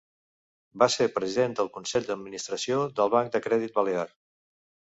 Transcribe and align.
Va 0.83 0.87
ser 0.93 1.07
President 1.17 1.53
del 1.59 1.69
Consell 1.75 2.09
d'Administració 2.09 2.81
del 3.01 3.15
Banc 3.17 3.33
de 3.37 3.45
Crèdit 3.47 3.79
Balear. 3.79 4.11